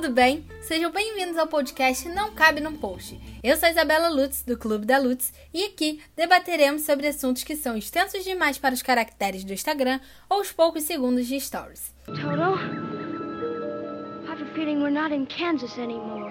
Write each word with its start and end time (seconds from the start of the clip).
tudo 0.00 0.12
bem? 0.12 0.44
Sejam 0.60 0.92
bem-vindos 0.92 1.38
ao 1.38 1.46
podcast 1.46 2.06
Não 2.10 2.30
Cabe 2.34 2.60
Num 2.60 2.76
Post. 2.76 3.18
Eu 3.42 3.56
sou 3.56 3.66
Isabela 3.66 4.10
Lutz, 4.10 4.42
do 4.42 4.58
Clube 4.58 4.84
da 4.84 4.98
Lutz, 4.98 5.32
e 5.54 5.64
aqui 5.64 6.02
debateremos 6.14 6.82
sobre 6.82 7.06
assuntos 7.06 7.44
que 7.44 7.56
são 7.56 7.78
extensos 7.78 8.22
demais 8.22 8.58
para 8.58 8.74
os 8.74 8.82
caracteres 8.82 9.42
do 9.42 9.54
Instagram 9.54 9.98
ou 10.28 10.42
os 10.42 10.52
poucos 10.52 10.82
segundos 10.82 11.26
de 11.26 11.40
stories. 11.40 11.94
Toto, 12.04 12.58
I've 14.30 14.42
a 14.42 14.54
feeling 14.54 14.82
we're 14.82 14.90
not 14.90 15.14
in 15.14 15.24
Kansas 15.24 15.78
anymore. 15.78 16.30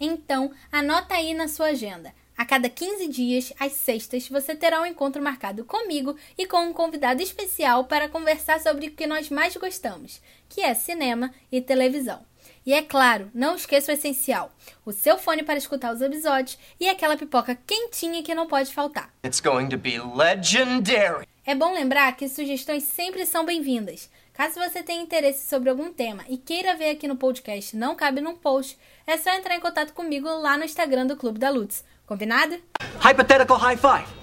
Então, 0.00 0.50
anota 0.72 1.12
aí 1.12 1.34
na 1.34 1.48
sua 1.48 1.66
agenda. 1.66 2.14
A 2.38 2.46
cada 2.46 2.70
15 2.70 3.06
dias, 3.06 3.52
às 3.60 3.72
sextas, 3.72 4.30
você 4.30 4.56
terá 4.56 4.80
um 4.80 4.86
encontro 4.86 5.22
marcado 5.22 5.62
comigo 5.66 6.16
e 6.38 6.46
com 6.46 6.64
um 6.64 6.72
convidado 6.72 7.20
especial 7.20 7.84
para 7.84 8.08
conversar 8.08 8.60
sobre 8.60 8.86
o 8.86 8.92
que 8.92 9.06
nós 9.06 9.28
mais 9.28 9.54
gostamos, 9.58 10.22
que 10.48 10.62
é 10.62 10.72
cinema 10.72 11.34
e 11.52 11.60
televisão. 11.60 12.31
E 12.64 12.72
é 12.72 12.82
claro, 12.82 13.30
não 13.34 13.56
esqueça 13.56 13.90
o 13.90 13.94
essencial: 13.94 14.52
o 14.84 14.92
seu 14.92 15.18
fone 15.18 15.42
para 15.42 15.58
escutar 15.58 15.92
os 15.92 16.00
episódios 16.00 16.58
e 16.78 16.88
aquela 16.88 17.16
pipoca 17.16 17.58
quentinha 17.66 18.22
que 18.22 18.34
não 18.34 18.46
pode 18.46 18.72
faltar. 18.72 19.12
It's 19.24 19.40
going 19.40 19.68
to 19.68 19.78
be 19.78 19.98
legendary. 19.98 21.26
É 21.44 21.54
bom 21.54 21.74
lembrar 21.74 22.16
que 22.16 22.28
sugestões 22.28 22.84
sempre 22.84 23.26
são 23.26 23.44
bem-vindas. 23.44 24.08
Caso 24.32 24.60
você 24.60 24.82
tenha 24.82 25.02
interesse 25.02 25.48
sobre 25.48 25.68
algum 25.68 25.92
tema 25.92 26.24
e 26.28 26.38
queira 26.38 26.74
ver 26.74 26.90
aqui 26.90 27.06
no 27.06 27.16
podcast 27.16 27.76
Não 27.76 27.94
Cabe 27.94 28.20
Num 28.20 28.36
Post, 28.36 28.78
é 29.06 29.18
só 29.18 29.30
entrar 29.30 29.56
em 29.56 29.60
contato 29.60 29.92
comigo 29.92 30.28
lá 30.28 30.56
no 30.56 30.64
Instagram 30.64 31.06
do 31.06 31.16
Clube 31.16 31.38
da 31.38 31.50
Lutz. 31.50 31.84
Combinado? 32.06 32.58
Hypothetical 33.00 33.58
high 33.58 33.76
five. 33.76 34.22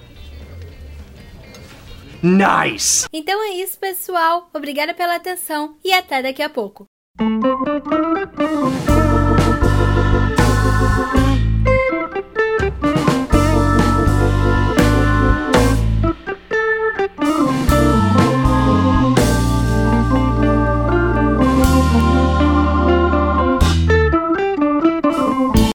Nice! 2.21 3.07
Então 3.13 3.41
é 3.43 3.55
isso, 3.55 3.79
pessoal. 3.79 4.49
Obrigada 4.53 4.93
pela 4.93 5.15
atenção 5.15 5.77
e 5.83 5.93
até 5.93 6.21
daqui 6.21 6.41
a 6.41 6.49
pouco. 6.49 6.85
Thank 7.65 7.85
you. 8.39 8.88